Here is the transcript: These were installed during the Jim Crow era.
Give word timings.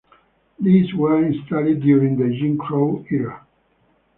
These 0.59 0.95
were 0.95 1.23
installed 1.23 1.81
during 1.81 2.17
the 2.17 2.35
Jim 2.35 2.57
Crow 2.57 3.05
era. 3.11 3.45